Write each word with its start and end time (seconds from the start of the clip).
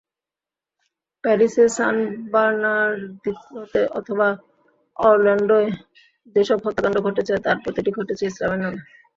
প্যারিসে, 1.23 1.65
সান 1.77 1.95
বার্নার্দিনোতে 2.33 3.81
অথবা 3.99 4.27
অরল্যান্ডোয় 4.97 5.67
যেসব 6.35 6.59
হত্যাকাণ্ড 6.65 6.97
ঘটেছে, 7.07 7.33
তার 7.45 7.57
প্রতিটি 7.63 7.91
ঘটেছে 7.97 8.23
ইসলামের 8.27 8.59
নামে। 8.63 8.79